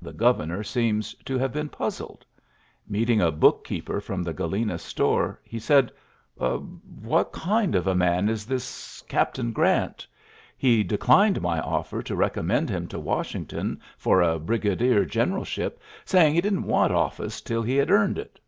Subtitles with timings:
[0.00, 2.22] The governor seems to have been puz zled.
[2.88, 5.92] Meeting a book keeper from the (}alena store, he said:
[6.38, 9.98] "What kind of a man is this Captain Grant!.••
[10.56, 15.74] He •••declined my offer to recommend him to Washington for a brigadier generalship^
[16.06, 18.40] saying he didn't want office till he had earned it.''